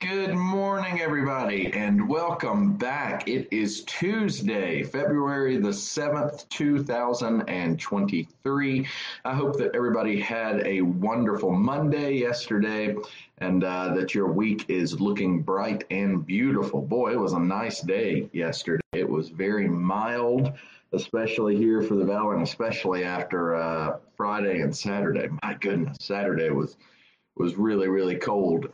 Good 0.00 0.34
morning, 0.34 1.00
everybody, 1.00 1.72
and 1.72 2.08
welcome 2.08 2.76
back. 2.76 3.28
It 3.28 3.46
is 3.50 3.84
Tuesday, 3.84 4.82
February 4.82 5.58
the 5.58 5.68
7th, 5.68 6.48
2023. 6.48 8.86
I 9.24 9.34
hope 9.34 9.56
that 9.56 9.74
everybody 9.74 10.20
had 10.20 10.66
a 10.66 10.82
wonderful 10.82 11.52
Monday 11.52 12.14
yesterday 12.14 12.96
and 13.38 13.64
uh, 13.64 13.94
that 13.94 14.14
your 14.14 14.30
week 14.30 14.66
is 14.68 15.00
looking 15.00 15.40
bright 15.40 15.84
and 15.90 16.26
beautiful. 16.26 16.82
Boy, 16.82 17.12
it 17.12 17.20
was 17.20 17.32
a 17.32 17.40
nice 17.40 17.80
day 17.80 18.28
yesterday. 18.32 18.82
It 18.92 19.08
was 19.08 19.30
very 19.30 19.68
mild, 19.68 20.52
especially 20.92 21.56
here 21.56 21.80
for 21.80 21.94
the 21.94 22.04
Valley, 22.04 22.34
and 22.34 22.42
especially 22.42 23.04
after 23.04 23.54
uh, 23.54 23.98
Friday 24.16 24.60
and 24.60 24.76
Saturday. 24.76 25.28
My 25.42 25.54
goodness, 25.54 25.96
Saturday 26.00 26.50
was 26.50 26.76
was 27.36 27.56
really, 27.56 27.88
really 27.88 28.16
cold. 28.16 28.66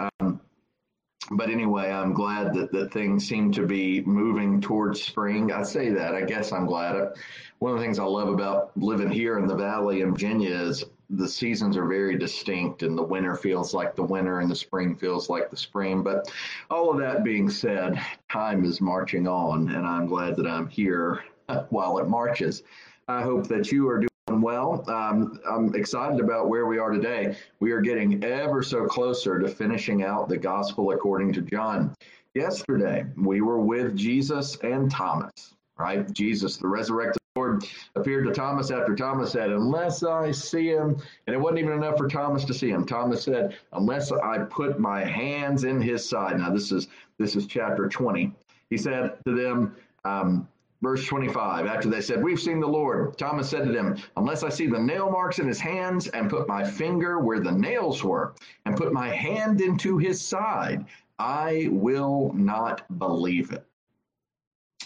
But 1.37 1.51
anyway, 1.51 1.91
I'm 1.91 2.13
glad 2.13 2.55
that, 2.55 2.73
that 2.73 2.93
things 2.93 3.27
seem 3.27 3.53
to 3.53 3.67
be 3.67 4.03
moving 4.03 4.61
towards 4.61 5.03
spring. 5.03 5.53
I 5.53 5.63
say 5.63 5.91
that, 5.91 6.15
I 6.15 6.23
guess 6.23 6.53
I'm 6.53 6.67
glad. 6.67 7.15
One 7.59 7.73
of 7.73 7.79
the 7.79 7.85
things 7.85 7.99
I 7.99 8.05
love 8.05 8.29
about 8.29 8.77
living 8.77 9.11
here 9.11 9.39
in 9.39 9.47
the 9.47 9.55
Valley 9.55 10.03
in 10.03 10.11
Virginia 10.11 10.51
is 10.51 10.85
the 11.11 11.29
seasons 11.29 11.77
are 11.77 11.87
very 11.87 12.19
distinct 12.19 12.83
and 12.83 12.97
the 12.97 13.03
winter 13.03 13.37
feels 13.37 13.75
like 13.75 13.95
the 13.95 14.03
winter 14.03 14.41
and 14.41 14.51
the 14.51 14.57
spring 14.57 14.95
feels 14.95 15.29
like 15.29 15.51
the 15.51 15.57
spring. 15.57 16.03
But 16.03 16.31
all 16.71 16.91
of 16.91 16.99
that 16.99 17.25
being 17.25 17.49
said, 17.49 18.01
time 18.31 18.65
is 18.65 18.81
marching 18.81 19.27
on 19.27 19.71
and 19.71 19.87
I'm 19.87 20.07
glad 20.07 20.37
that 20.37 20.47
I'm 20.47 20.69
here 20.69 21.25
while 21.71 21.99
it 21.99 22.09
marches. 22.09 22.63
I 23.09 23.23
hope 23.23 23.47
that 23.49 23.73
you 23.73 23.89
are 23.89 23.99
doing 23.99 24.12
well. 24.43 24.85
Um, 24.91 25.41
I'm 25.49 25.75
excited 25.75 26.21
about 26.21 26.49
where 26.49 26.67
we 26.67 26.79
are 26.79 26.91
today. 26.91 27.37
We 27.61 27.73
are 27.73 27.81
getting 27.81 28.23
ever 28.25 28.63
so 28.63 28.87
closer 28.87 29.39
to 29.39 29.49
finishing 29.49 30.03
out 30.03 30.29
the 30.29 30.39
gospel 30.39 30.91
according 30.91 31.33
to 31.35 31.43
John. 31.43 31.95
Yesterday, 32.35 33.07
we 33.17 33.41
were 33.41 33.61
with 33.61 33.97
Jesus 33.97 34.57
and 34.63 34.91
Thomas, 34.91 35.55
right? 35.79 36.11
Jesus, 36.13 36.57
the 36.57 36.69
resurrected 36.69 37.23
Lord, 37.35 37.65
appeared 37.97 38.27
to 38.27 38.33
Thomas 38.35 38.71
after 38.71 38.95
Thomas 38.95 39.33
said, 39.33 39.51
Unless 39.51 40.03
I 40.03 40.33
see 40.33 40.69
him, 40.69 41.01
and 41.27 41.35
it 41.35 41.39
wasn't 41.39 41.61
even 41.61 41.73
enough 41.73 41.97
for 41.97 42.07
Thomas 42.07 42.45
to 42.45 42.53
see 42.53 42.69
him. 42.69 42.85
Thomas 42.85 43.23
said, 43.23 43.57
Unless 43.73 44.13
I 44.13 44.39
put 44.39 44.79
my 44.79 45.03
hands 45.03 45.65
in 45.65 45.81
his 45.81 46.07
side. 46.07 46.39
Now, 46.39 46.51
this 46.51 46.73
is 46.73 46.89
this 47.19 47.35
is 47.35 47.47
chapter 47.47 47.89
20. 47.89 48.35
He 48.69 48.77
said 48.77 49.17
to 49.25 49.35
them, 49.35 49.75
um, 50.05 50.47
Verse 50.83 51.07
25, 51.07 51.67
after 51.67 51.89
they 51.89 52.01
said, 52.01 52.23
We've 52.23 52.41
seen 52.41 52.59
the 52.59 52.67
Lord, 52.67 53.17
Thomas 53.17 53.49
said 53.49 53.67
to 53.67 53.73
them, 53.73 53.97
Unless 54.17 54.43
I 54.43 54.49
see 54.49 54.67
the 54.67 54.81
nail 54.81 55.11
marks 55.11 55.39
in 55.39 55.47
his 55.47 55.61
hands 55.61 56.09
and 56.09 56.29
put 56.29 56.49
my 56.49 56.65
finger 56.65 57.21
where 57.21 57.39
the 57.39 57.53
nails 57.53 58.03
were 58.03 58.35
and 58.67 58.77
put 58.77 58.93
my 58.93 59.09
hand 59.09 59.61
into 59.61 59.97
his 59.97 60.21
side, 60.21 60.85
I 61.21 61.69
will 61.71 62.33
not 62.35 62.99
believe 62.99 63.53
it. 63.53 63.65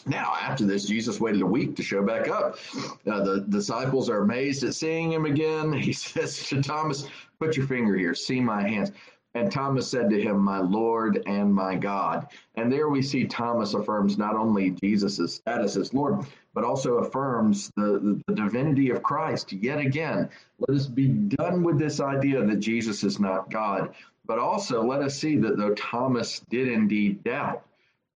Now, 0.05 0.35
after 0.39 0.67
this, 0.67 0.85
Jesus 0.85 1.19
waited 1.19 1.41
a 1.41 1.47
week 1.47 1.75
to 1.77 1.83
show 1.83 2.03
back 2.03 2.29
up. 2.29 2.59
Uh, 3.07 3.25
the 3.25 3.47
disciples 3.49 4.11
are 4.11 4.23
amazed 4.23 4.65
at 4.65 4.75
seeing 4.75 5.11
him 5.11 5.25
again. 5.25 5.73
He 5.87 5.95
says 5.95 6.47
to 6.49 6.63
Thomas, 6.63 7.09
Put 7.41 7.57
your 7.57 7.67
finger 7.67 7.97
here, 7.97 8.15
see 8.15 8.41
my 8.41 8.63
hands. 8.69 8.93
And 9.37 9.53
Thomas 9.53 9.87
said 9.87 10.09
to 10.09 10.19
him, 10.19 10.39
My 10.39 10.61
Lord 10.61 11.23
and 11.27 11.55
my 11.55 11.75
God. 11.75 12.29
And 12.55 12.73
there 12.73 12.89
we 12.89 13.03
see 13.03 13.27
Thomas 13.27 13.75
affirms 13.75 14.17
not 14.17 14.35
only 14.35 14.71
Jesus' 14.71 15.35
status 15.35 15.77
as 15.77 15.93
Lord, 15.93 16.25
but 16.55 16.65
also 16.65 16.95
affirms 17.01 17.71
the, 17.77 18.01
the, 18.03 18.23
the, 18.29 18.35
divinity 18.35 18.89
of 18.89 19.03
Christ. 19.03 19.53
Yet 19.53 19.79
again, 19.79 20.31
let 20.59 20.75
us 20.75 20.87
be 20.87 21.09
done 21.09 21.63
with 21.63 21.79
this 21.79 22.01
idea 22.01 22.47
that 22.47 22.61
Jesus 22.61 23.05
is 23.05 23.21
not 23.21 23.51
God. 23.51 23.95
But 24.25 24.39
also 24.39 24.83
let 24.83 25.03
us 25.03 25.19
see 25.19 25.37
that 25.37 25.59
though 25.59 25.75
Thomas 25.75 26.41
did 26.49 26.69
indeed 26.69 27.23
doubt, 27.23 27.63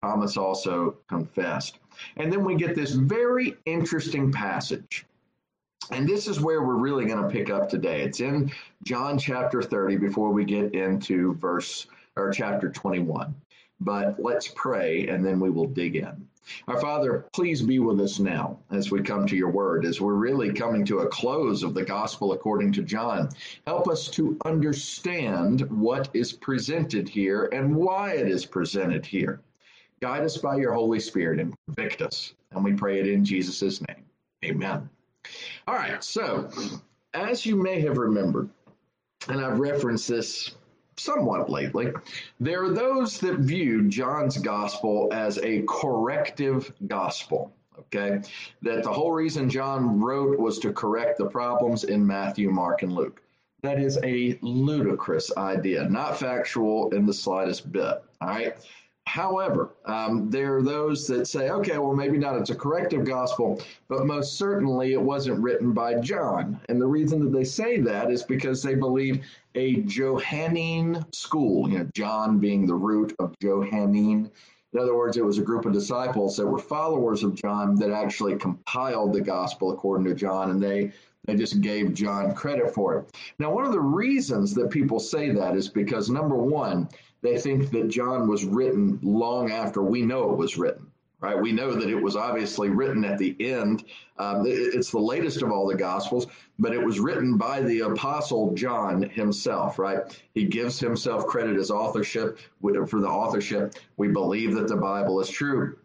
Thomas 0.01 0.37
also 0.37 0.95
confessed. 1.09 1.79
And 2.15 2.31
then 2.31 2.45
we 2.45 2.55
get 2.55 2.75
this 2.75 2.93
very 2.93 3.57
interesting 3.65 4.31
passage 4.31 5.05
and 5.91 6.07
this 6.07 6.27
is 6.27 6.39
where 6.39 6.61
we're 6.63 6.75
really 6.75 7.05
going 7.05 7.23
to 7.23 7.29
pick 7.29 7.49
up 7.49 7.69
today. 7.69 8.01
It's 8.01 8.19
in 8.19 8.51
John 8.83 9.17
chapter 9.17 9.61
30 9.61 9.97
before 9.97 10.31
we 10.31 10.45
get 10.45 10.73
into 10.73 11.35
verse 11.35 11.87
or 12.15 12.31
chapter 12.31 12.69
21. 12.69 13.33
But 13.81 14.21
let's 14.21 14.49
pray 14.49 15.07
and 15.07 15.25
then 15.25 15.39
we 15.39 15.49
will 15.49 15.67
dig 15.67 15.95
in. 15.95 16.27
Our 16.67 16.79
Father, 16.79 17.25
please 17.33 17.61
be 17.61 17.79
with 17.79 17.99
us 17.99 18.19
now 18.19 18.59
as 18.71 18.91
we 18.91 19.01
come 19.01 19.27
to 19.27 19.35
your 19.35 19.51
word, 19.51 19.85
as 19.85 20.01
we're 20.01 20.15
really 20.15 20.51
coming 20.51 20.83
to 20.85 20.99
a 20.99 21.07
close 21.07 21.63
of 21.63 21.73
the 21.73 21.83
gospel 21.83 22.33
according 22.33 22.71
to 22.73 22.81
John. 22.81 23.29
Help 23.67 23.87
us 23.87 24.07
to 24.09 24.37
understand 24.45 25.61
what 25.69 26.09
is 26.13 26.33
presented 26.33 27.07
here 27.07 27.49
and 27.51 27.75
why 27.75 28.13
it 28.13 28.27
is 28.27 28.45
presented 28.45 29.05
here. 29.05 29.41
Guide 30.01 30.23
us 30.23 30.37
by 30.37 30.55
your 30.55 30.73
Holy 30.73 30.99
Spirit 30.99 31.39
and 31.39 31.53
convict 31.67 32.01
us. 32.01 32.33
And 32.51 32.63
we 32.63 32.73
pray 32.73 32.99
it 32.99 33.07
in 33.07 33.23
Jesus' 33.23 33.81
name. 33.87 34.05
Amen. 34.43 34.89
All 35.67 35.75
right, 35.75 36.03
so 36.03 36.49
as 37.13 37.45
you 37.45 37.55
may 37.55 37.81
have 37.81 37.97
remembered, 37.97 38.49
and 39.27 39.43
I've 39.43 39.59
referenced 39.59 40.07
this 40.07 40.55
somewhat 40.97 41.49
lately, 41.49 41.91
there 42.39 42.63
are 42.63 42.73
those 42.73 43.19
that 43.19 43.39
view 43.39 43.87
John's 43.89 44.37
gospel 44.37 45.09
as 45.11 45.37
a 45.39 45.63
corrective 45.67 46.71
gospel. 46.87 47.53
Okay, 47.79 48.21
that 48.61 48.83
the 48.83 48.91
whole 48.91 49.13
reason 49.13 49.49
John 49.49 50.01
wrote 50.01 50.37
was 50.37 50.59
to 50.59 50.73
correct 50.73 51.17
the 51.17 51.27
problems 51.27 51.85
in 51.85 52.05
Matthew, 52.05 52.49
Mark, 52.49 52.83
and 52.83 52.91
Luke. 52.91 53.21
That 53.61 53.79
is 53.79 53.97
a 54.03 54.37
ludicrous 54.41 55.31
idea, 55.37 55.87
not 55.89 56.19
factual 56.19 56.89
in 56.89 57.05
the 57.05 57.13
slightest 57.13 57.71
bit. 57.71 58.03
All 58.21 58.27
right. 58.27 58.55
However, 59.09 59.71
um, 59.85 60.29
there 60.29 60.57
are 60.57 60.61
those 60.61 61.07
that 61.07 61.25
say, 61.25 61.49
okay, 61.49 61.79
well, 61.79 61.95
maybe 61.95 62.19
not 62.19 62.35
it's 62.35 62.51
a 62.51 62.55
corrective 62.55 63.05
gospel, 63.05 63.59
but 63.87 64.05
most 64.05 64.37
certainly 64.37 64.93
it 64.93 65.01
wasn't 65.01 65.41
written 65.41 65.73
by 65.73 65.95
John. 65.95 66.61
And 66.69 66.79
the 66.79 66.85
reason 66.85 67.19
that 67.23 67.35
they 67.35 67.43
say 67.43 67.79
that 67.79 68.11
is 68.11 68.21
because 68.21 68.61
they 68.61 68.75
believe 68.75 69.25
a 69.55 69.77
Johannine 69.81 71.03
school, 71.11 71.67
you 71.67 71.79
know, 71.79 71.89
John 71.95 72.37
being 72.37 72.67
the 72.67 72.75
root 72.75 73.15
of 73.17 73.33
Johannine. 73.39 74.29
In 74.73 74.79
other 74.79 74.95
words, 74.95 75.17
it 75.17 75.25
was 75.25 75.39
a 75.39 75.43
group 75.43 75.65
of 75.65 75.73
disciples 75.73 76.37
that 76.37 76.45
were 76.45 76.59
followers 76.59 77.23
of 77.23 77.33
John 77.33 77.73
that 77.77 77.89
actually 77.89 78.35
compiled 78.35 79.13
the 79.13 79.21
gospel 79.21 79.71
according 79.71 80.05
to 80.05 80.13
John, 80.13 80.51
and 80.51 80.61
they 80.61 80.91
they 81.25 81.35
just 81.35 81.61
gave 81.61 81.93
John 81.93 82.33
credit 82.33 82.73
for 82.73 82.97
it. 82.97 83.17
Now, 83.39 83.51
one 83.51 83.65
of 83.65 83.71
the 83.71 83.81
reasons 83.81 84.53
that 84.53 84.69
people 84.69 84.99
say 84.99 85.31
that 85.31 85.55
is 85.55 85.67
because 85.67 86.09
number 86.09 86.35
one, 86.35 86.87
they 87.21 87.37
think 87.37 87.71
that 87.71 87.89
John 87.89 88.27
was 88.27 88.45
written 88.45 88.99
long 89.01 89.51
after 89.51 89.81
we 89.81 90.01
know 90.01 90.31
it 90.31 90.37
was 90.37 90.57
written. 90.57 90.85
Right, 91.21 91.37
we 91.37 91.51
know 91.51 91.73
that 91.73 91.89
it 91.89 92.01
was 92.01 92.15
obviously 92.15 92.69
written 92.69 93.03
at 93.03 93.17
the 93.17 93.35
end. 93.41 93.83
Um, 94.17 94.45
it's 94.47 94.89
the 94.89 94.99
latest 94.99 95.41
of 95.41 95.51
all 95.51 95.67
the 95.67 95.75
Gospels, 95.75 96.27
but 96.59 96.73
it 96.73 96.81
was 96.81 97.01
written 97.01 97.35
by 97.35 97.59
the 97.59 97.81
Apostle 97.81 98.53
John 98.53 99.01
himself. 99.01 99.77
Right, 99.77 99.99
he 100.33 100.45
gives 100.45 100.79
himself 100.79 101.27
credit 101.27 101.57
as 101.57 101.71
authorship 101.71 102.39
for 102.61 103.01
the 103.01 103.09
authorship. 103.09 103.75
We 103.97 104.07
believe 104.07 104.55
that 104.55 104.69
the 104.69 104.77
Bible 104.77 105.19
is 105.19 105.29
true. 105.29 105.75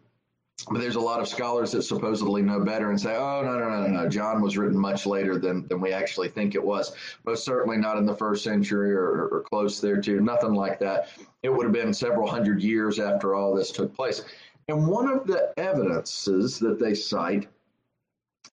But 0.71 0.79
there's 0.79 0.95
a 0.95 1.01
lot 1.01 1.19
of 1.19 1.27
scholars 1.27 1.71
that 1.73 1.83
supposedly 1.83 2.41
know 2.41 2.59
better 2.59 2.89
and 2.89 2.99
say, 2.99 3.15
oh, 3.15 3.41
no, 3.43 3.59
no, 3.59 3.81
no, 3.81 3.87
no, 3.87 4.09
John 4.09 4.41
was 4.41 4.57
written 4.57 4.77
much 4.77 5.05
later 5.05 5.37
than, 5.37 5.67
than 5.67 5.79
we 5.79 5.91
actually 5.91 6.29
think 6.29 6.55
it 6.55 6.63
was. 6.63 6.95
Most 7.25 7.45
certainly 7.45 7.77
not 7.77 7.97
in 7.97 8.05
the 8.05 8.15
first 8.15 8.43
century 8.43 8.91
or, 8.91 9.27
or 9.27 9.43
close 9.49 9.79
there 9.79 10.01
to 10.01 10.21
nothing 10.21 10.53
like 10.53 10.79
that. 10.79 11.09
It 11.43 11.49
would 11.49 11.65
have 11.65 11.73
been 11.73 11.93
several 11.93 12.27
hundred 12.27 12.63
years 12.63 12.99
after 12.99 13.35
all 13.35 13.53
this 13.53 13.71
took 13.71 13.93
place. 13.93 14.23
And 14.67 14.87
one 14.87 15.07
of 15.07 15.27
the 15.27 15.53
evidences 15.57 16.57
that 16.59 16.79
they 16.79 16.95
cite 16.95 17.47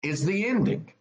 is 0.04 0.26
the 0.26 0.46
ending 0.46 0.92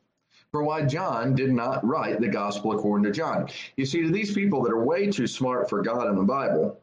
for 0.53 0.63
why 0.63 0.83
John 0.83 1.35
did 1.35 1.53
not 1.53 1.85
write 1.85 2.21
the 2.21 2.29
gospel 2.29 2.73
according 2.73 3.05
to 3.05 3.13
John. 3.13 3.49
You 3.77 3.87
see, 3.87 4.03
to 4.03 4.11
these 4.11 4.35
people 4.35 4.63
that 4.63 4.73
are 4.73 4.85
way 4.85 5.11
too 5.11 5.27
smart 5.27 5.69
for 5.69 5.83
God 5.83 6.07
and 6.09 6.19
the 6.19 6.25
Bible, 6.25 6.80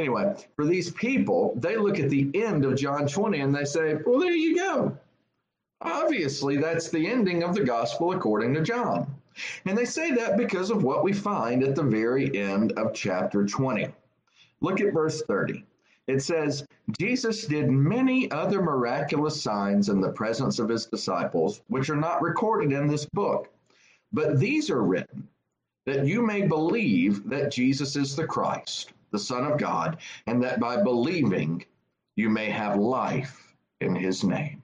Anyway, 0.00 0.34
for 0.56 0.64
these 0.64 0.90
people, 0.92 1.52
they 1.56 1.76
look 1.76 2.00
at 2.00 2.08
the 2.08 2.30
end 2.32 2.64
of 2.64 2.74
John 2.74 3.06
20 3.06 3.40
and 3.40 3.54
they 3.54 3.66
say, 3.66 3.96
well, 4.06 4.18
there 4.18 4.32
you 4.32 4.56
go. 4.56 4.96
Obviously, 5.82 6.56
that's 6.56 6.88
the 6.88 7.06
ending 7.06 7.42
of 7.42 7.54
the 7.54 7.62
gospel 7.62 8.12
according 8.12 8.54
to 8.54 8.62
John. 8.62 9.14
And 9.66 9.76
they 9.76 9.84
say 9.84 10.10
that 10.12 10.38
because 10.38 10.70
of 10.70 10.84
what 10.84 11.04
we 11.04 11.12
find 11.12 11.62
at 11.62 11.74
the 11.74 11.82
very 11.82 12.34
end 12.34 12.72
of 12.78 12.94
chapter 12.94 13.44
20. 13.44 13.88
Look 14.62 14.80
at 14.80 14.94
verse 14.94 15.20
30. 15.20 15.66
It 16.06 16.22
says, 16.22 16.66
Jesus 16.98 17.44
did 17.44 17.70
many 17.70 18.30
other 18.30 18.62
miraculous 18.62 19.42
signs 19.42 19.90
in 19.90 20.00
the 20.00 20.12
presence 20.12 20.58
of 20.58 20.70
his 20.70 20.86
disciples, 20.86 21.60
which 21.68 21.90
are 21.90 21.96
not 21.96 22.22
recorded 22.22 22.72
in 22.72 22.86
this 22.86 23.04
book. 23.04 23.52
But 24.14 24.40
these 24.40 24.70
are 24.70 24.82
written 24.82 25.28
that 25.84 26.06
you 26.06 26.22
may 26.22 26.46
believe 26.46 27.28
that 27.28 27.52
Jesus 27.52 27.96
is 27.96 28.16
the 28.16 28.26
Christ 28.26 28.94
the 29.10 29.18
Son 29.18 29.44
of 29.44 29.58
God, 29.58 29.98
and 30.26 30.42
that 30.42 30.60
by 30.60 30.82
believing 30.82 31.64
you 32.16 32.28
may 32.28 32.50
have 32.50 32.76
life 32.76 33.54
in 33.80 33.94
his 33.94 34.24
name. 34.24 34.62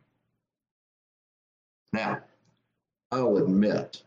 Now, 1.92 2.20
I'll 3.10 3.38
admit, 3.38 4.02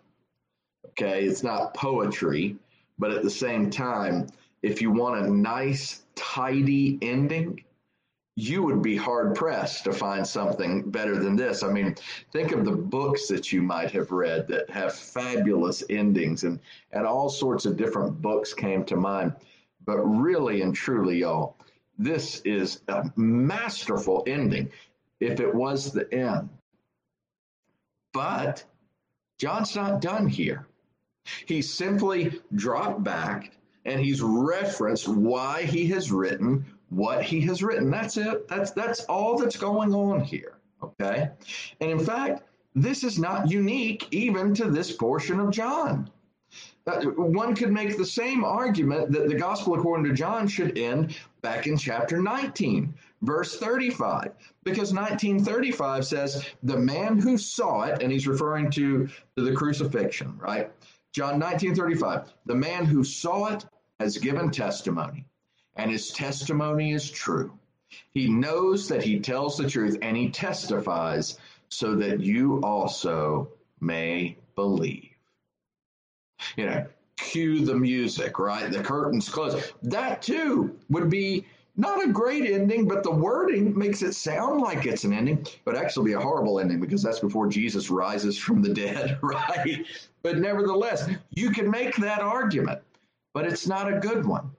okay, 0.89 1.23
it's 1.23 1.43
not 1.43 1.73
poetry, 1.73 2.57
but 2.97 3.11
at 3.11 3.23
the 3.23 3.29
same 3.29 3.69
time, 3.69 4.27
if 4.61 4.81
you 4.81 4.91
want 4.91 5.25
a 5.25 5.31
nice, 5.31 6.03
tidy 6.15 6.99
ending, 7.01 7.63
you 8.35 8.63
would 8.63 8.81
be 8.81 8.95
hard 8.95 9.35
pressed 9.35 9.83
to 9.83 9.91
find 9.91 10.25
something 10.25 10.89
better 10.89 11.17
than 11.17 11.35
this. 11.35 11.63
I 11.63 11.69
mean, 11.69 11.95
think 12.31 12.51
of 12.51 12.63
the 12.63 12.71
books 12.71 13.27
that 13.27 13.51
you 13.51 13.61
might 13.61 13.91
have 13.91 14.11
read 14.11 14.47
that 14.47 14.69
have 14.69 14.95
fabulous 14.95 15.83
endings, 15.89 16.43
and, 16.43 16.59
and 16.91 17.05
all 17.05 17.29
sorts 17.29 17.65
of 17.65 17.75
different 17.77 18.21
books 18.21 18.53
came 18.53 18.85
to 18.85 18.95
mind. 18.95 19.33
But 19.89 20.03
really 20.03 20.61
and 20.61 20.75
truly, 20.75 21.17
y'all, 21.17 21.55
this 21.97 22.41
is 22.41 22.81
a 22.89 23.11
masterful 23.15 24.23
ending 24.27 24.69
if 25.19 25.39
it 25.39 25.55
was 25.55 25.91
the 25.91 26.13
end. 26.13 26.47
But 28.13 28.63
John's 29.39 29.75
not 29.75 29.99
done 29.99 30.27
here. 30.27 30.67
He 31.47 31.63
simply 31.63 32.39
dropped 32.53 33.03
back 33.03 33.57
and 33.83 33.99
he's 33.99 34.21
referenced 34.21 35.07
why 35.07 35.63
he 35.63 35.87
has 35.87 36.11
written 36.11 36.67
what 36.89 37.23
he 37.23 37.41
has 37.41 37.63
written. 37.63 37.89
That's 37.89 38.15
it. 38.15 38.47
That's 38.47 38.69
that's 38.69 39.05
all 39.05 39.39
that's 39.39 39.57
going 39.57 39.95
on 39.95 40.21
here. 40.23 40.59
Okay. 40.83 41.31
And 41.81 41.89
in 41.89 41.99
fact, 41.99 42.43
this 42.75 43.03
is 43.03 43.17
not 43.17 43.49
unique 43.49 44.07
even 44.11 44.53
to 44.53 44.69
this 44.69 44.91
portion 44.91 45.39
of 45.39 45.49
John. 45.49 46.11
Uh, 46.87 47.01
one 47.05 47.55
could 47.55 47.71
make 47.71 47.97
the 47.97 48.05
same 48.05 48.43
argument 48.43 49.11
that 49.11 49.27
the 49.27 49.35
gospel 49.35 49.75
according 49.75 50.05
to 50.05 50.13
John 50.13 50.47
should 50.47 50.77
end 50.77 51.15
back 51.41 51.67
in 51.67 51.77
chapter 51.77 52.21
19, 52.21 52.93
verse 53.21 53.57
35, 53.57 54.31
because 54.63 54.93
1935 54.93 56.05
says, 56.05 56.45
The 56.63 56.77
man 56.77 57.19
who 57.19 57.37
saw 57.37 57.83
it, 57.83 58.01
and 58.01 58.11
he's 58.11 58.27
referring 58.27 58.71
to, 58.71 59.07
to 59.37 59.43
the 59.43 59.53
crucifixion, 59.53 60.37
right? 60.39 60.71
John 61.11 61.39
19:35 61.39 62.27
The 62.45 62.55
man 62.55 62.85
who 62.85 63.03
saw 63.03 63.53
it 63.53 63.65
has 63.99 64.17
given 64.17 64.51
testimony 64.51 65.25
and 65.75 65.89
his 65.89 66.11
testimony 66.11 66.91
is 66.91 67.09
true. 67.09 67.57
He 68.11 68.29
knows 68.29 68.87
that 68.89 69.03
he 69.03 69.19
tells 69.19 69.57
the 69.57 69.69
truth 69.69 69.97
and 70.01 70.15
he 70.15 70.29
testifies 70.29 71.39
so 71.69 71.95
that 71.95 72.19
you 72.19 72.61
also 72.61 73.49
may 73.79 74.37
believe. 74.55 75.08
You 76.57 76.65
know, 76.65 76.85
cue 77.17 77.65
the 77.65 77.75
music, 77.75 78.39
right? 78.39 78.71
The 78.71 78.81
curtains 78.81 79.29
close. 79.29 79.71
That 79.83 80.21
too 80.21 80.77
would 80.89 81.09
be 81.09 81.45
not 81.79 82.03
a 82.03 82.11
great 82.11 82.49
ending, 82.49 82.87
but 82.87 83.03
the 83.03 83.11
wording 83.11 83.77
makes 83.77 84.01
it 84.01 84.13
sound 84.13 84.61
like 84.61 84.85
it's 84.85 85.05
an 85.05 85.13
ending, 85.13 85.45
but 85.63 85.77
actually 85.77 86.11
be 86.11 86.13
a 86.13 86.19
horrible 86.19 86.59
ending 86.59 86.79
because 86.79 87.01
that's 87.01 87.19
before 87.19 87.47
Jesus 87.47 87.89
rises 87.89 88.37
from 88.37 88.61
the 88.61 88.73
dead, 88.73 89.17
right? 89.23 89.85
But 90.21 90.39
nevertheless, 90.39 91.09
you 91.35 91.51
can 91.51 91.69
make 91.69 91.95
that 91.97 92.19
argument, 92.19 92.81
but 93.33 93.45
it's 93.45 93.67
not 93.67 93.91
a 93.91 93.99
good 93.99 94.25
one. 94.25 94.51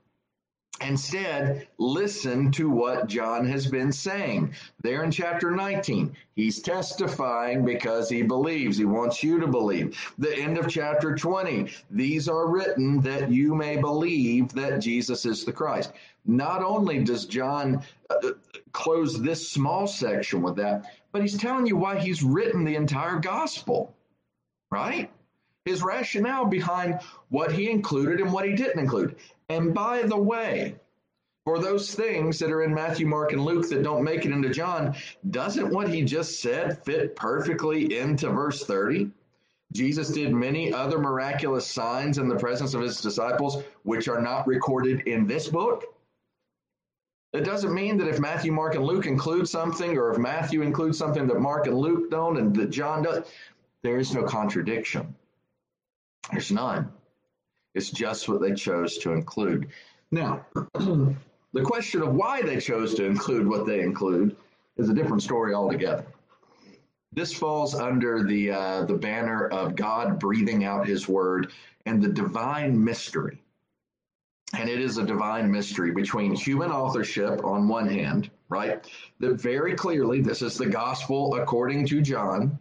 Instead, 0.80 1.68
listen 1.76 2.50
to 2.52 2.70
what 2.70 3.06
John 3.06 3.46
has 3.46 3.66
been 3.66 3.92
saying. 3.92 4.54
There 4.82 5.04
in 5.04 5.10
chapter 5.10 5.50
19, 5.50 6.16
he's 6.34 6.62
testifying 6.62 7.66
because 7.66 8.08
he 8.08 8.22
believes. 8.22 8.78
He 8.78 8.86
wants 8.86 9.22
you 9.22 9.38
to 9.40 9.46
believe. 9.46 9.98
The 10.18 10.34
end 10.34 10.56
of 10.56 10.68
chapter 10.68 11.14
20, 11.14 11.70
these 11.90 12.28
are 12.28 12.48
written 12.48 13.00
that 13.02 13.30
you 13.30 13.54
may 13.54 13.76
believe 13.76 14.52
that 14.54 14.80
Jesus 14.80 15.26
is 15.26 15.44
the 15.44 15.52
Christ. 15.52 15.92
Not 16.24 16.62
only 16.62 17.04
does 17.04 17.26
John 17.26 17.82
uh, 18.08 18.30
close 18.72 19.20
this 19.20 19.50
small 19.50 19.86
section 19.86 20.40
with 20.40 20.56
that, 20.56 20.84
but 21.12 21.20
he's 21.20 21.36
telling 21.36 21.66
you 21.66 21.76
why 21.76 21.98
he's 21.98 22.22
written 22.22 22.64
the 22.64 22.76
entire 22.76 23.18
gospel, 23.18 23.94
right? 24.70 25.10
His 25.64 25.82
rationale 25.82 26.46
behind 26.46 27.00
what 27.28 27.52
he 27.52 27.70
included 27.70 28.20
and 28.20 28.32
what 28.32 28.46
he 28.46 28.54
didn't 28.54 28.78
include. 28.78 29.16
And 29.48 29.74
by 29.74 30.02
the 30.02 30.16
way, 30.16 30.76
for 31.44 31.58
those 31.58 31.94
things 31.94 32.38
that 32.38 32.50
are 32.50 32.62
in 32.62 32.72
Matthew, 32.74 33.06
Mark, 33.06 33.32
and 33.32 33.44
Luke 33.44 33.68
that 33.70 33.82
don't 33.82 34.04
make 34.04 34.24
it 34.24 34.32
into 34.32 34.50
John, 34.50 34.94
doesn't 35.30 35.72
what 35.72 35.88
he 35.88 36.02
just 36.02 36.40
said 36.40 36.82
fit 36.84 37.16
perfectly 37.16 37.98
into 37.98 38.28
verse 38.30 38.64
30? 38.64 39.10
Jesus 39.72 40.08
did 40.08 40.34
many 40.34 40.72
other 40.72 40.98
miraculous 40.98 41.66
signs 41.66 42.18
in 42.18 42.28
the 42.28 42.36
presence 42.36 42.74
of 42.74 42.80
his 42.80 43.00
disciples, 43.00 43.62
which 43.84 44.08
are 44.08 44.20
not 44.20 44.46
recorded 44.46 45.06
in 45.06 45.26
this 45.26 45.48
book. 45.48 45.84
It 47.32 47.44
doesn't 47.44 47.72
mean 47.72 47.96
that 47.98 48.08
if 48.08 48.18
Matthew, 48.18 48.50
Mark, 48.50 48.74
and 48.74 48.84
Luke 48.84 49.06
include 49.06 49.48
something, 49.48 49.96
or 49.96 50.10
if 50.10 50.18
Matthew 50.18 50.62
includes 50.62 50.98
something 50.98 51.28
that 51.28 51.38
Mark 51.38 51.66
and 51.66 51.78
Luke 51.78 52.10
don't 52.10 52.36
and 52.36 52.54
that 52.56 52.70
John 52.70 53.02
does, 53.02 53.24
there 53.82 53.98
is 53.98 54.12
no 54.12 54.24
contradiction. 54.24 55.14
There's 56.32 56.52
none. 56.52 56.90
It's 57.74 57.90
just 57.90 58.28
what 58.28 58.40
they 58.40 58.54
chose 58.54 58.98
to 58.98 59.12
include. 59.12 59.68
Now, 60.10 60.46
the 60.74 61.62
question 61.62 62.02
of 62.02 62.14
why 62.14 62.42
they 62.42 62.58
chose 62.58 62.94
to 62.94 63.04
include 63.04 63.46
what 63.46 63.66
they 63.66 63.80
include 63.80 64.36
is 64.76 64.88
a 64.88 64.94
different 64.94 65.22
story 65.22 65.54
altogether. 65.54 66.06
This 67.12 67.32
falls 67.32 67.74
under 67.74 68.22
the 68.22 68.52
uh, 68.52 68.84
the 68.84 68.94
banner 68.94 69.48
of 69.48 69.74
God 69.74 70.18
breathing 70.18 70.64
out 70.64 70.86
His 70.86 71.08
word 71.08 71.52
and 71.86 72.02
the 72.02 72.08
divine 72.08 72.82
mystery. 72.82 73.42
And 74.52 74.68
it 74.68 74.80
is 74.80 74.98
a 74.98 75.04
divine 75.04 75.50
mystery 75.50 75.92
between 75.92 76.34
human 76.34 76.70
authorship 76.72 77.44
on 77.44 77.68
one 77.68 77.88
hand, 77.88 78.30
right? 78.48 78.84
That 79.20 79.40
very 79.40 79.74
clearly, 79.74 80.20
this 80.20 80.42
is 80.42 80.56
the 80.56 80.66
gospel 80.66 81.36
according 81.36 81.86
to 81.86 82.00
John, 82.00 82.58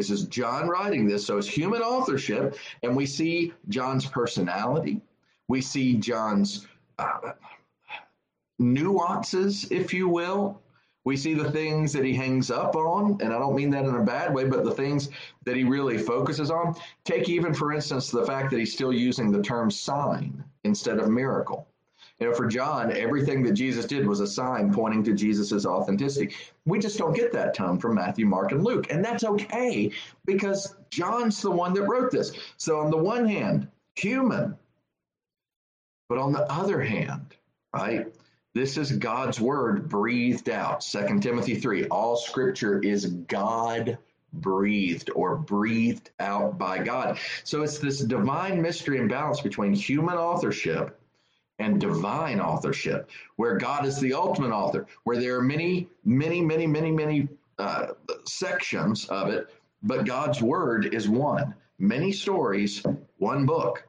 this 0.00 0.08
is 0.08 0.24
John 0.24 0.66
writing 0.66 1.06
this, 1.06 1.26
so 1.26 1.36
it's 1.36 1.46
human 1.46 1.82
authorship, 1.82 2.56
and 2.82 2.96
we 2.96 3.04
see 3.04 3.52
John's 3.68 4.06
personality. 4.06 5.02
We 5.48 5.60
see 5.60 5.98
John's 5.98 6.66
uh, 6.98 7.32
nuances, 8.58 9.70
if 9.70 9.92
you 9.92 10.08
will. 10.08 10.58
We 11.04 11.18
see 11.18 11.34
the 11.34 11.50
things 11.50 11.92
that 11.92 12.02
he 12.02 12.14
hangs 12.14 12.50
up 12.50 12.76
on, 12.76 13.18
and 13.20 13.30
I 13.30 13.38
don't 13.38 13.54
mean 13.54 13.68
that 13.72 13.84
in 13.84 13.94
a 13.94 14.02
bad 14.02 14.32
way, 14.32 14.46
but 14.46 14.64
the 14.64 14.70
things 14.70 15.10
that 15.44 15.54
he 15.54 15.64
really 15.64 15.98
focuses 15.98 16.50
on. 16.50 16.76
Take 17.04 17.28
even, 17.28 17.52
for 17.52 17.74
instance, 17.74 18.10
the 18.10 18.24
fact 18.24 18.50
that 18.52 18.58
he's 18.58 18.72
still 18.72 18.94
using 18.94 19.30
the 19.30 19.42
term 19.42 19.70
sign 19.70 20.42
instead 20.64 20.98
of 20.98 21.10
miracle. 21.10 21.66
You 22.20 22.28
know, 22.28 22.34
for 22.34 22.46
John, 22.46 22.94
everything 22.94 23.42
that 23.44 23.52
Jesus 23.52 23.86
did 23.86 24.06
was 24.06 24.20
a 24.20 24.26
sign 24.26 24.74
pointing 24.74 25.02
to 25.04 25.14
Jesus's 25.14 25.64
authenticity. 25.64 26.34
We 26.66 26.78
just 26.78 26.98
don't 26.98 27.16
get 27.16 27.32
that 27.32 27.54
tone 27.54 27.78
from 27.78 27.94
Matthew, 27.94 28.26
Mark, 28.26 28.52
and 28.52 28.62
Luke. 28.62 28.88
And 28.90 29.02
that's 29.02 29.24
okay 29.24 29.90
because 30.26 30.76
John's 30.90 31.40
the 31.40 31.50
one 31.50 31.72
that 31.72 31.84
wrote 31.84 32.10
this. 32.10 32.32
So, 32.58 32.78
on 32.80 32.90
the 32.90 32.98
one 32.98 33.26
hand, 33.26 33.68
human. 33.94 34.54
But 36.10 36.18
on 36.18 36.32
the 36.32 36.42
other 36.52 36.82
hand, 36.82 37.36
right, 37.74 38.06
this 38.52 38.76
is 38.76 38.92
God's 38.92 39.40
word 39.40 39.88
breathed 39.88 40.50
out. 40.50 40.84
Second 40.84 41.22
Timothy 41.22 41.54
3 41.54 41.86
all 41.86 42.16
scripture 42.16 42.80
is 42.80 43.06
God 43.06 43.96
breathed 44.34 45.10
or 45.14 45.36
breathed 45.36 46.10
out 46.20 46.58
by 46.58 46.80
God. 46.80 47.18
So, 47.44 47.62
it's 47.62 47.78
this 47.78 48.00
divine 48.00 48.60
mystery 48.60 48.98
and 48.98 49.08
balance 49.08 49.40
between 49.40 49.72
human 49.72 50.16
authorship 50.16 50.99
and 51.60 51.80
divine 51.80 52.40
authorship, 52.40 53.10
where 53.36 53.56
God 53.56 53.84
is 53.86 54.00
the 54.00 54.14
ultimate 54.14 54.50
author, 54.50 54.86
where 55.04 55.18
there 55.18 55.36
are 55.36 55.42
many, 55.42 55.88
many, 56.04 56.40
many, 56.40 56.66
many, 56.66 56.90
many 56.90 57.28
uh, 57.58 57.88
sections 58.24 59.06
of 59.08 59.28
it, 59.28 59.54
but 59.82 60.06
God's 60.06 60.42
word 60.42 60.94
is 60.94 61.08
one. 61.08 61.54
Many 61.78 62.12
stories, 62.12 62.82
one 63.18 63.46
book. 63.46 63.86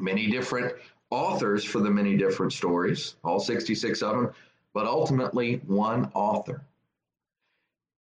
Many 0.00 0.30
different 0.30 0.74
authors 1.10 1.62
for 1.62 1.80
the 1.80 1.90
many 1.90 2.16
different 2.16 2.54
stories, 2.54 3.16
all 3.22 3.38
66 3.38 4.02
of 4.02 4.16
them, 4.16 4.32
but 4.72 4.86
ultimately 4.86 5.56
one 5.66 6.10
author. 6.14 6.64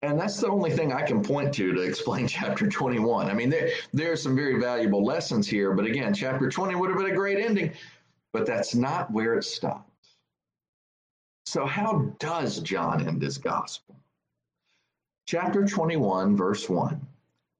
And 0.02 0.18
that's 0.18 0.40
the 0.40 0.48
only 0.48 0.70
thing 0.70 0.92
I 0.92 1.02
can 1.02 1.22
point 1.22 1.54
to 1.54 1.72
to 1.72 1.80
explain 1.82 2.26
chapter 2.28 2.66
21. 2.66 3.30
I 3.30 3.34
mean, 3.34 3.50
there, 3.50 3.70
there 3.92 4.10
are 4.10 4.16
some 4.16 4.34
very 4.34 4.60
valuable 4.60 5.04
lessons 5.04 5.46
here, 5.46 5.72
but 5.72 5.86
again, 5.86 6.12
chapter 6.12 6.48
20 6.48 6.74
would 6.74 6.90
have 6.90 6.98
been 6.98 7.10
a 7.10 7.14
great 7.14 7.38
ending 7.38 7.72
but 8.32 8.46
that's 8.46 8.74
not 8.74 9.10
where 9.10 9.34
it 9.34 9.44
stops. 9.44 9.84
So, 11.46 11.64
how 11.64 12.14
does 12.18 12.60
John 12.60 13.06
end 13.08 13.22
his 13.22 13.38
gospel? 13.38 13.96
Chapter 15.26 15.66
21, 15.66 16.36
verse 16.36 16.68
1 16.68 17.00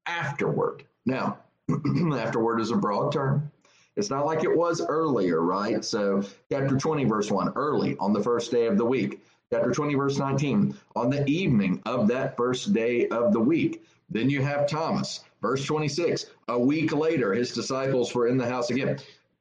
afterward. 0.07 0.85
Now, 1.07 1.39
afterward 2.15 2.61
is 2.61 2.71
a 2.71 2.77
broad 2.77 3.13
term. 3.13 3.51
It's 3.97 4.11
not 4.11 4.27
like 4.27 4.45
it 4.45 4.57
was 4.57 4.85
earlier, 4.87 5.41
right? 5.41 5.85
So, 5.85 6.23
chapter 6.51 6.77
20, 6.77 7.05
verse 7.05 7.31
1, 7.31 7.55
early 7.57 7.97
on 7.99 8.13
the 8.13 8.23
first 8.23 8.51
day 8.51 8.67
of 8.67 8.77
the 8.77 8.85
week. 8.85 9.23
Chapter 9.51 9.73
20, 9.73 9.95
verse 9.95 10.19
19, 10.19 10.75
on 10.95 11.09
the 11.11 11.27
evening 11.27 11.81
of 11.87 12.07
that 12.09 12.37
first 12.37 12.75
day 12.75 13.09
of 13.09 13.33
the 13.33 13.41
week. 13.41 13.85
Then 14.11 14.29
you 14.31 14.43
have 14.43 14.69
Thomas. 14.69 15.21
Verse 15.41 15.65
26, 15.65 16.27
a 16.49 16.59
week 16.59 16.93
later, 16.93 17.33
his 17.33 17.53
disciples 17.53 18.15
were 18.15 18.29
in 18.29 18.37
the 18.37 18.47
house 18.47 18.71
again 18.71 18.99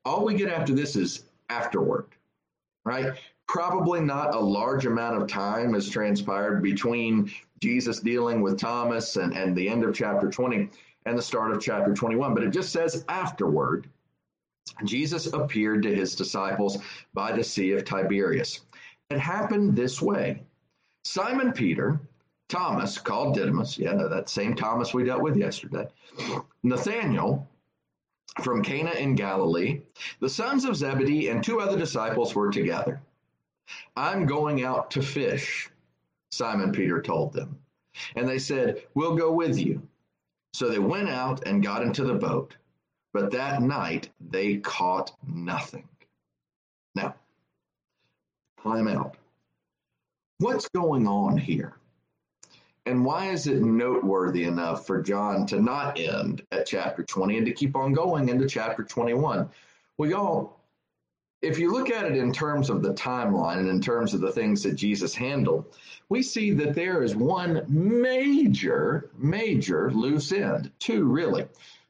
all 0.07 0.23
we 0.23 0.35
get 0.35 0.49
after 0.49 0.73
this 0.73 0.95
is 0.95 1.23
afterward, 1.49 2.05
right? 2.85 3.13
Probably 3.47 3.99
not 3.99 4.33
a 4.33 4.39
large 4.39 4.85
amount 4.85 5.21
of 5.21 5.27
time 5.27 5.73
has 5.73 5.89
transpired 5.89 6.63
between 6.63 7.31
Jesus 7.59 7.99
dealing 7.99 8.41
with 8.41 8.57
Thomas 8.57 9.17
and, 9.17 9.35
and 9.35 9.55
the 9.55 9.67
end 9.67 9.83
of 9.83 9.93
chapter 9.93 10.29
20 10.29 10.69
and 11.05 11.17
the 11.17 11.21
start 11.21 11.51
of 11.51 11.61
chapter 11.61 11.93
21, 11.93 12.33
but 12.33 12.43
it 12.43 12.51
just 12.51 12.71
says 12.71 13.03
afterward. 13.09 13.89
Jesus 14.85 15.27
appeared 15.33 15.83
to 15.83 15.95
his 15.95 16.15
disciples 16.15 16.77
by 17.13 17.31
the 17.31 17.43
Sea 17.43 17.71
of 17.71 17.83
Tiberias. 17.83 18.61
It 19.09 19.19
happened 19.19 19.75
this 19.75 20.01
way 20.01 20.41
Simon 21.03 21.51
Peter, 21.51 21.99
Thomas, 22.49 22.97
called 22.97 23.35
Didymus, 23.35 23.77
yeah, 23.77 23.93
that 23.93 24.29
same 24.29 24.55
Thomas 24.55 24.93
we 24.93 25.03
dealt 25.03 25.21
with 25.21 25.35
yesterday, 25.35 25.87
Nathanael 26.63 27.47
from 28.41 28.63
Cana 28.63 28.91
in 28.91 29.15
Galilee, 29.15 29.81
the 30.19 30.29
sons 30.29 30.65
of 30.65 30.75
Zebedee, 30.75 31.29
and 31.29 31.43
two 31.43 31.59
other 31.59 31.77
disciples 31.77 32.35
were 32.35 32.51
together. 32.51 33.01
I'm 33.95 34.25
going 34.25 34.63
out 34.63 34.91
to 34.91 35.01
fish, 35.01 35.69
Simon 36.31 36.71
Peter 36.71 37.01
told 37.01 37.33
them. 37.33 37.57
And 38.15 38.27
they 38.27 38.39
said, 38.39 38.83
We'll 38.93 39.15
go 39.15 39.31
with 39.31 39.57
you. 39.57 39.81
So 40.53 40.69
they 40.69 40.79
went 40.79 41.09
out 41.09 41.45
and 41.47 41.63
got 41.63 41.83
into 41.83 42.03
the 42.03 42.13
boat, 42.13 42.55
but 43.13 43.31
that 43.31 43.61
night 43.61 44.09
they 44.29 44.57
caught 44.57 45.15
nothing. 45.27 45.87
Now, 46.95 47.15
time 48.63 48.87
out. 48.87 49.17
What's 50.39 50.69
going 50.69 51.07
on 51.07 51.37
here? 51.37 51.75
And 52.87 53.03
why 53.03 53.31
is 53.31 53.47
it 53.47 53.61
noteworthy 53.61 54.45
enough 54.45 54.87
for 54.87 55.01
John 55.01 55.45
to 55.47 55.61
not 55.61 55.99
end 55.99 56.41
at 56.53 56.65
chapter 56.65 57.03
20 57.03 57.37
and 57.37 57.45
to 57.45 57.51
keep 57.51 57.75
on 57.75 57.91
going 57.91 58.29
into 58.29 58.47
chapter 58.47 58.81
21? 58.81 59.49
Well, 59.97 60.09
y'all, 60.09 60.57
if 61.41 61.59
you 61.59 61.73
look 61.73 61.91
at 61.91 62.05
it 62.05 62.15
in 62.15 62.31
terms 62.31 62.69
of 62.69 62.81
the 62.81 62.93
timeline 62.93 63.57
and 63.57 63.67
in 63.67 63.81
terms 63.81 64.13
of 64.13 64.21
the 64.21 64.31
things 64.31 64.63
that 64.63 64.75
Jesus 64.75 65.13
handled, 65.13 65.65
we 66.07 66.23
see 66.23 66.51
that 66.51 66.75
there 66.75 67.03
is 67.03 67.13
one 67.13 67.65
major, 67.67 69.09
major 69.17 69.91
loose 69.91 70.31
end, 70.31 70.71
two 70.79 71.03
really. 71.03 71.45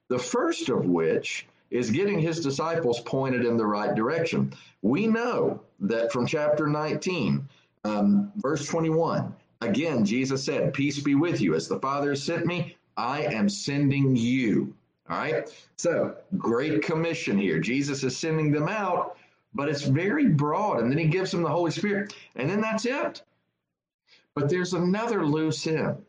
The 0.07 0.17
first 0.17 0.67
of 0.69 0.83
which 0.85 1.45
is 1.69 1.91
getting 1.91 2.17
his 2.17 2.39
disciples 2.39 3.01
pointed 3.01 3.45
in 3.45 3.55
the 3.55 3.67
right 3.67 3.93
direction. 3.93 4.51
We 4.81 5.05
know 5.05 5.61
that 5.81 6.11
from 6.11 6.25
chapter 6.25 6.65
19, 6.65 7.47
um, 7.83 8.31
verse 8.37 8.65
21, 8.65 9.35
again, 9.61 10.05
Jesus 10.05 10.43
said, 10.43 10.73
Peace 10.73 10.99
be 10.99 11.15
with 11.15 11.41
you. 11.41 11.55
As 11.55 11.67
the 11.67 11.79
Father 11.79 12.09
has 12.09 12.23
sent 12.23 12.45
me, 12.45 12.75
I 12.95 13.23
am 13.23 13.49
sending 13.49 14.15
you. 14.15 14.73
All 15.09 15.17
right. 15.17 15.49
So, 15.77 16.15
great 16.37 16.81
commission 16.81 17.37
here. 17.37 17.59
Jesus 17.59 18.03
is 18.03 18.17
sending 18.17 18.51
them 18.51 18.67
out, 18.67 19.17
but 19.53 19.69
it's 19.69 19.83
very 19.83 20.27
broad. 20.27 20.79
And 20.79 20.91
then 20.91 20.97
he 20.97 21.07
gives 21.07 21.31
them 21.31 21.43
the 21.43 21.49
Holy 21.49 21.71
Spirit. 21.71 22.13
And 22.35 22.49
then 22.49 22.61
that's 22.61 22.85
it. 22.85 23.21
But 24.35 24.49
there's 24.49 24.73
another 24.73 25.25
loose 25.25 25.65
end. 25.65 26.03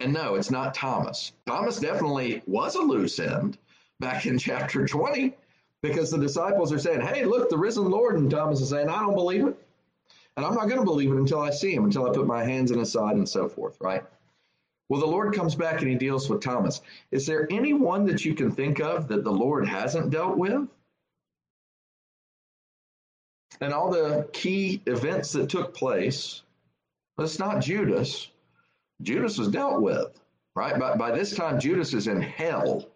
And 0.00 0.12
no, 0.12 0.34
it's 0.34 0.50
not 0.50 0.74
Thomas. 0.74 1.32
Thomas 1.46 1.78
definitely 1.78 2.42
was 2.46 2.74
a 2.74 2.80
loose 2.80 3.18
end 3.18 3.58
back 4.00 4.26
in 4.26 4.38
chapter 4.38 4.86
20 4.86 5.34
because 5.82 6.10
the 6.10 6.18
disciples 6.18 6.72
are 6.72 6.78
saying, 6.78 7.00
Hey, 7.00 7.24
look, 7.24 7.48
the 7.48 7.58
risen 7.58 7.90
Lord. 7.90 8.16
And 8.16 8.30
Thomas 8.30 8.60
is 8.60 8.70
saying, 8.70 8.88
I 8.88 9.00
don't 9.00 9.14
believe 9.14 9.46
it. 9.46 9.64
And 10.38 10.46
I'm 10.46 10.54
not 10.54 10.68
going 10.68 10.78
to 10.78 10.84
believe 10.84 11.10
it 11.10 11.16
until 11.16 11.40
I 11.40 11.50
see 11.50 11.74
him, 11.74 11.82
until 11.82 12.08
I 12.08 12.12
put 12.12 12.28
my 12.28 12.44
hands 12.44 12.70
in 12.70 12.78
his 12.78 12.92
side 12.92 13.16
and 13.16 13.28
so 13.28 13.48
forth, 13.48 13.76
right? 13.80 14.04
Well, 14.88 15.00
the 15.00 15.06
Lord 15.06 15.34
comes 15.34 15.56
back 15.56 15.80
and 15.80 15.90
he 15.90 15.96
deals 15.96 16.30
with 16.30 16.40
Thomas. 16.40 16.80
Is 17.10 17.26
there 17.26 17.48
anyone 17.50 18.06
that 18.06 18.24
you 18.24 18.36
can 18.36 18.52
think 18.52 18.78
of 18.78 19.08
that 19.08 19.24
the 19.24 19.32
Lord 19.32 19.66
hasn't 19.66 20.10
dealt 20.10 20.38
with? 20.38 20.68
And 23.60 23.72
all 23.72 23.90
the 23.90 24.28
key 24.32 24.80
events 24.86 25.32
that 25.32 25.48
took 25.48 25.74
place 25.74 26.42
it's 27.18 27.40
not 27.40 27.60
Judas. 27.60 28.30
Judas 29.02 29.38
was 29.38 29.48
dealt 29.48 29.82
with, 29.82 30.20
right? 30.54 30.78
By, 30.78 30.94
by 30.94 31.10
this 31.10 31.34
time, 31.34 31.58
Judas 31.58 31.94
is 31.94 32.06
in 32.06 32.20
hell, 32.20 32.88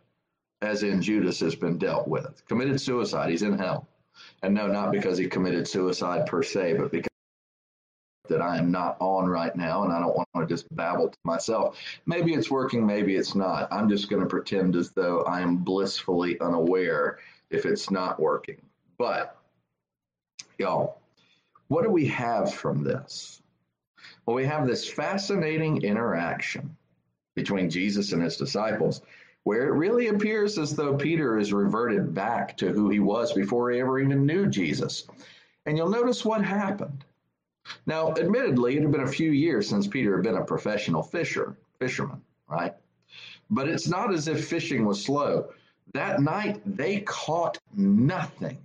as 0.60 0.84
in 0.84 1.02
Judas 1.02 1.40
has 1.40 1.56
been 1.56 1.76
dealt 1.76 2.06
with. 2.06 2.46
Committed 2.46 2.80
suicide, 2.80 3.30
he's 3.30 3.42
in 3.42 3.58
hell. 3.58 3.88
And 4.44 4.54
no, 4.54 4.68
not 4.68 4.92
because 4.92 5.18
he 5.18 5.26
committed 5.26 5.66
suicide 5.66 6.26
per 6.26 6.44
se, 6.44 6.74
but 6.74 6.92
because 6.92 7.11
that 8.32 8.42
I 8.42 8.56
am 8.56 8.70
not 8.70 8.96
on 8.98 9.26
right 9.28 9.54
now, 9.54 9.84
and 9.84 9.92
I 9.92 10.00
don't 10.00 10.16
want 10.16 10.28
to 10.36 10.46
just 10.46 10.74
babble 10.74 11.10
to 11.10 11.18
myself. 11.24 11.78
Maybe 12.06 12.32
it's 12.32 12.50
working, 12.50 12.84
maybe 12.86 13.14
it's 13.14 13.34
not. 13.34 13.72
I'm 13.72 13.88
just 13.88 14.08
going 14.08 14.22
to 14.22 14.28
pretend 14.28 14.74
as 14.74 14.90
though 14.90 15.22
I 15.22 15.42
am 15.42 15.58
blissfully 15.58 16.40
unaware 16.40 17.18
if 17.50 17.66
it's 17.66 17.90
not 17.90 18.18
working. 18.18 18.60
But, 18.96 19.36
y'all, 20.58 20.98
what 21.68 21.84
do 21.84 21.90
we 21.90 22.06
have 22.06 22.52
from 22.52 22.82
this? 22.82 23.42
Well, 24.24 24.36
we 24.36 24.46
have 24.46 24.66
this 24.66 24.88
fascinating 24.88 25.82
interaction 25.82 26.76
between 27.34 27.70
Jesus 27.70 28.12
and 28.12 28.22
his 28.22 28.36
disciples 28.36 29.02
where 29.44 29.66
it 29.66 29.76
really 29.76 30.08
appears 30.08 30.58
as 30.58 30.74
though 30.74 30.96
Peter 30.96 31.38
is 31.38 31.52
reverted 31.52 32.14
back 32.14 32.56
to 32.58 32.68
who 32.72 32.88
he 32.88 33.00
was 33.00 33.32
before 33.32 33.70
he 33.70 33.80
ever 33.80 33.98
even 33.98 34.24
knew 34.24 34.46
Jesus. 34.46 35.06
And 35.66 35.76
you'll 35.76 35.90
notice 35.90 36.24
what 36.24 36.44
happened. 36.44 37.04
Now, 37.86 38.12
admittedly, 38.12 38.76
it 38.76 38.82
had 38.82 38.92
been 38.92 39.02
a 39.02 39.08
few 39.08 39.30
years 39.32 39.68
since 39.68 39.86
Peter 39.86 40.14
had 40.16 40.24
been 40.24 40.36
a 40.36 40.44
professional 40.44 41.02
fisher, 41.02 41.56
fisherman, 41.78 42.22
right? 42.48 42.74
But 43.50 43.68
it's 43.68 43.88
not 43.88 44.14
as 44.14 44.28
if 44.28 44.46
fishing 44.48 44.84
was 44.84 45.04
slow. 45.04 45.50
That 45.92 46.22
night, 46.22 46.60
they 46.64 47.00
caught 47.00 47.58
nothing. 47.74 48.58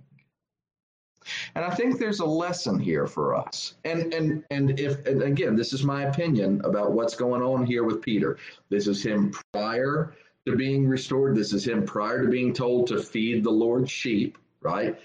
And 1.54 1.64
I 1.64 1.74
think 1.74 1.98
there's 1.98 2.20
a 2.20 2.26
lesson 2.26 2.78
here 2.78 3.06
for 3.06 3.36
us. 3.36 3.74
And 3.84 4.14
and 4.14 4.44
and 4.50 4.80
if 4.80 5.04
and 5.06 5.22
again, 5.22 5.56
this 5.56 5.72
is 5.72 5.84
my 5.84 6.04
opinion 6.04 6.62
about 6.64 6.92
what's 6.92 7.14
going 7.14 7.42
on 7.42 7.66
here 7.66 7.84
with 7.84 8.00
Peter. 8.00 8.38
This 8.70 8.86
is 8.86 9.02
him 9.04 9.34
prior 9.52 10.14
to 10.46 10.56
being 10.56 10.88
restored. 10.88 11.36
This 11.36 11.52
is 11.52 11.66
him 11.66 11.84
prior 11.84 12.24
to 12.24 12.30
being 12.30 12.54
told 12.54 12.86
to 12.86 13.02
feed 13.02 13.44
the 13.44 13.50
Lord's 13.50 13.90
sheep, 13.90 14.38
right? 14.62 14.98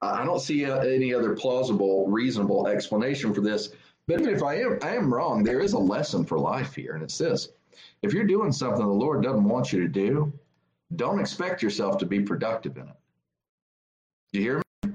I 0.00 0.24
don't 0.24 0.40
see 0.40 0.64
a, 0.64 0.80
any 0.82 1.12
other 1.12 1.34
plausible, 1.34 2.06
reasonable 2.08 2.68
explanation 2.68 3.34
for 3.34 3.40
this. 3.40 3.70
But 4.06 4.22
if 4.22 4.42
I 4.42 4.56
am 4.60 4.78
I 4.82 4.94
am 4.94 5.12
wrong, 5.12 5.42
there 5.42 5.60
is 5.60 5.74
a 5.74 5.78
lesson 5.78 6.24
for 6.24 6.38
life 6.38 6.74
here, 6.74 6.94
and 6.94 7.02
it's 7.02 7.18
this. 7.18 7.48
If 8.02 8.12
you're 8.12 8.24
doing 8.24 8.52
something 8.52 8.84
the 8.84 8.92
Lord 8.92 9.22
doesn't 9.22 9.44
want 9.44 9.72
you 9.72 9.80
to 9.80 9.88
do, 9.88 10.32
don't 10.96 11.20
expect 11.20 11.62
yourself 11.62 11.98
to 11.98 12.06
be 12.06 12.20
productive 12.20 12.76
in 12.76 12.84
it. 12.84 12.96
Do 14.32 14.38
you 14.38 14.44
hear 14.44 14.62
me? 14.84 14.92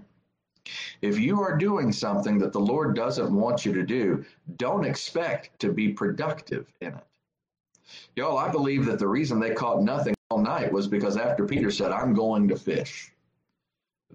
If 1.01 1.19
you 1.19 1.41
are 1.41 1.57
doing 1.57 1.91
something 1.91 2.37
that 2.39 2.53
the 2.53 2.59
Lord 2.59 2.95
doesn't 2.95 3.33
want 3.33 3.65
you 3.65 3.73
to 3.73 3.83
do, 3.83 4.23
don't 4.55 4.85
expect 4.85 5.59
to 5.59 5.71
be 5.71 5.89
productive 5.89 6.71
in 6.81 6.93
it. 6.93 7.07
Y'all, 8.15 8.37
I 8.37 8.49
believe 8.49 8.85
that 8.85 8.99
the 8.99 9.07
reason 9.07 9.39
they 9.39 9.53
caught 9.53 9.83
nothing 9.83 10.15
all 10.29 10.39
night 10.39 10.71
was 10.71 10.87
because 10.87 11.17
after 11.17 11.45
Peter 11.45 11.69
said, 11.69 11.91
I'm 11.91 12.13
going 12.13 12.47
to 12.47 12.55
fish. 12.55 13.12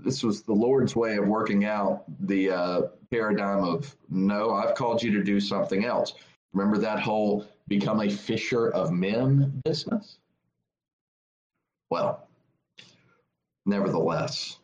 This 0.04 0.22
was 0.22 0.42
the 0.42 0.52
Lord's 0.52 0.94
way 0.94 1.16
of 1.16 1.26
working 1.26 1.64
out 1.64 2.04
the 2.26 2.50
uh, 2.50 2.82
paradigm 3.10 3.64
of, 3.64 3.94
no, 4.08 4.52
I've 4.52 4.74
called 4.74 5.02
you 5.02 5.10
to 5.12 5.22
do 5.22 5.40
something 5.40 5.84
else. 5.84 6.14
Remember 6.52 6.78
that 6.78 7.00
whole 7.00 7.46
become 7.66 8.00
a 8.00 8.08
fisher 8.08 8.70
of 8.70 8.90
men 8.90 9.60
business? 9.64 10.18
Well, 11.90 12.28
nevertheless, 13.66 14.58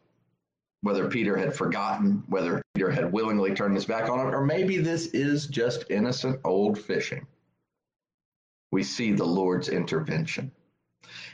whether 0.82 1.08
Peter 1.08 1.36
had 1.36 1.54
forgotten, 1.54 2.22
whether 2.28 2.62
Peter 2.74 2.90
had 2.90 3.12
willingly 3.12 3.54
turned 3.54 3.74
his 3.74 3.86
back 3.86 4.08
on 4.08 4.26
it, 4.26 4.34
or 4.34 4.44
maybe 4.44 4.78
this 4.78 5.06
is 5.08 5.46
just 5.46 5.90
innocent 5.90 6.40
old 6.44 6.78
fishing. 6.78 7.26
We 8.70 8.82
see 8.82 9.12
the 9.12 9.24
Lord's 9.24 9.68
intervention. 9.68 10.50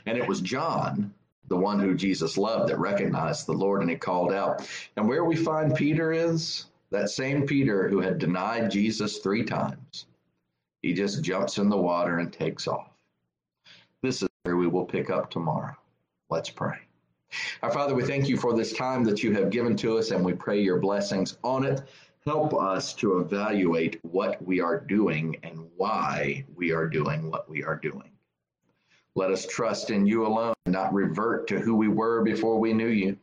And 0.05 0.17
it 0.17 0.27
was 0.27 0.41
John, 0.41 1.13
the 1.51 1.57
one 1.57 1.79
who 1.79 1.93
Jesus 1.93 2.37
loved, 2.37 2.69
that 2.69 2.79
recognized 2.79 3.45
the 3.45 3.51
Lord 3.51 3.81
and 3.81 3.89
he 3.89 3.97
called 3.97 4.33
out. 4.33 4.67
And 4.95 5.07
where 5.07 5.25
we 5.25 5.35
find 5.35 5.75
Peter 5.75 6.11
is 6.11 6.65
that 6.91 7.09
same 7.09 7.45
Peter 7.45 7.89
who 7.89 7.99
had 7.99 8.17
denied 8.17 8.71
Jesus 8.71 9.19
three 9.19 9.43
times. 9.43 10.07
He 10.81 10.93
just 10.93 11.23
jumps 11.23 11.57
in 11.57 11.69
the 11.69 11.77
water 11.77 12.19
and 12.19 12.31
takes 12.31 12.67
off. 12.67 12.89
This 14.01 14.23
is 14.23 14.29
where 14.43 14.55
we 14.55 14.67
will 14.67 14.85
pick 14.85 15.09
up 15.09 15.29
tomorrow. 15.29 15.75
Let's 16.29 16.49
pray. 16.49 16.77
Our 17.61 17.71
Father, 17.71 17.93
we 17.93 18.03
thank 18.03 18.27
you 18.27 18.37
for 18.37 18.55
this 18.55 18.73
time 18.73 19.03
that 19.03 19.21
you 19.21 19.33
have 19.33 19.51
given 19.51 19.75
to 19.77 19.97
us, 19.97 20.11
and 20.11 20.25
we 20.25 20.33
pray 20.33 20.61
your 20.61 20.79
blessings 20.79 21.37
on 21.43 21.63
it. 21.65 21.81
Help 22.25 22.53
us 22.53 22.93
to 22.95 23.19
evaluate 23.19 23.99
what 24.03 24.41
we 24.45 24.59
are 24.59 24.79
doing 24.79 25.35
and 25.43 25.67
why 25.75 26.45
we 26.55 26.71
are 26.71 26.87
doing 26.87 27.29
what 27.29 27.49
we 27.49 27.63
are 27.63 27.75
doing. 27.75 28.11
Let 29.15 29.31
us 29.31 29.45
trust 29.45 29.89
in 29.89 30.05
you 30.05 30.25
alone, 30.25 30.53
not 30.67 30.93
revert 30.93 31.47
to 31.47 31.59
who 31.59 31.75
we 31.75 31.87
were 31.87 32.21
before 32.21 32.59
we 32.59 32.73
knew 32.73 32.87
you. 32.87 33.17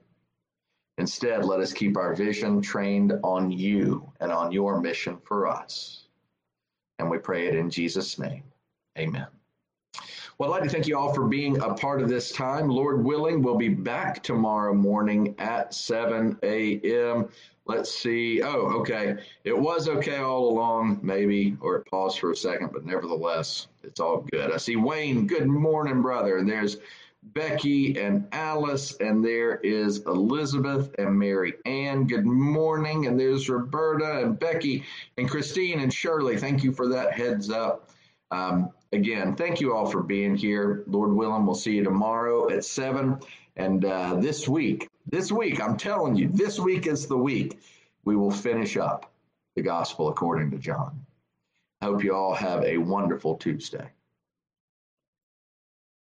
Instead, 0.98 1.44
let 1.44 1.60
us 1.60 1.72
keep 1.72 1.96
our 1.96 2.14
vision 2.14 2.60
trained 2.60 3.12
on 3.22 3.50
you 3.50 4.12
and 4.20 4.32
on 4.32 4.52
your 4.52 4.80
mission 4.80 5.16
for 5.24 5.46
us. 5.46 6.04
And 6.98 7.08
we 7.08 7.18
pray 7.18 7.46
it 7.46 7.54
in 7.54 7.70
Jesus' 7.70 8.18
name. 8.18 8.42
Amen. 8.98 9.28
Well, 10.38 10.52
I'd 10.52 10.60
like 10.60 10.64
to 10.64 10.68
thank 10.68 10.86
you 10.86 10.96
all 10.96 11.12
for 11.12 11.26
being 11.26 11.60
a 11.62 11.74
part 11.74 12.02
of 12.02 12.08
this 12.08 12.30
time. 12.32 12.68
Lord 12.68 13.04
willing, 13.04 13.42
we'll 13.42 13.56
be 13.56 13.68
back 13.68 14.22
tomorrow 14.22 14.74
morning 14.74 15.34
at 15.38 15.72
7 15.72 16.38
a.m. 16.42 17.28
Let's 17.68 17.94
see. 17.94 18.42
Oh, 18.42 18.80
okay. 18.80 19.16
It 19.44 19.56
was 19.56 19.90
okay 19.90 20.16
all 20.16 20.48
along, 20.48 21.00
maybe, 21.02 21.54
or 21.60 21.76
it 21.76 21.86
paused 21.90 22.18
for 22.18 22.30
a 22.30 22.36
second, 22.36 22.70
but 22.72 22.86
nevertheless, 22.86 23.68
it's 23.82 24.00
all 24.00 24.26
good. 24.32 24.50
I 24.50 24.56
see 24.56 24.76
Wayne. 24.76 25.26
Good 25.26 25.46
morning, 25.46 26.00
brother. 26.00 26.38
And 26.38 26.48
there's 26.48 26.78
Becky 27.22 28.00
and 28.00 28.26
Alice, 28.32 28.96
and 29.00 29.22
there 29.22 29.56
is 29.56 29.98
Elizabeth 30.06 30.94
and 30.98 31.18
Mary 31.18 31.54
Ann. 31.66 32.06
Good 32.06 32.24
morning. 32.24 33.06
And 33.06 33.20
there's 33.20 33.50
Roberta 33.50 34.22
and 34.22 34.38
Becky 34.38 34.84
and 35.18 35.28
Christine 35.28 35.80
and 35.80 35.92
Shirley. 35.92 36.38
Thank 36.38 36.64
you 36.64 36.72
for 36.72 36.88
that 36.88 37.12
heads 37.12 37.50
up. 37.50 37.90
Um, 38.30 38.70
again, 38.92 39.36
thank 39.36 39.60
you 39.60 39.74
all 39.74 39.90
for 39.90 40.02
being 40.02 40.36
here. 40.36 40.84
Lord 40.86 41.12
willing, 41.12 41.44
we'll 41.44 41.54
see 41.54 41.72
you 41.72 41.84
tomorrow 41.84 42.50
at 42.50 42.64
7. 42.64 43.18
And 43.56 43.84
uh, 43.84 44.14
this 44.14 44.48
week, 44.48 44.87
this 45.10 45.32
week, 45.32 45.60
I'm 45.60 45.76
telling 45.76 46.16
you, 46.16 46.28
this 46.28 46.58
week 46.58 46.86
is 46.86 47.06
the 47.06 47.16
week 47.16 47.60
we 48.04 48.16
will 48.16 48.30
finish 48.30 48.76
up 48.76 49.10
the 49.56 49.62
gospel 49.62 50.08
according 50.08 50.50
to 50.50 50.58
John. 50.58 51.04
Hope 51.82 52.04
you 52.04 52.14
all 52.14 52.34
have 52.34 52.62
a 52.64 52.78
wonderful 52.78 53.36
Tuesday. 53.36 53.88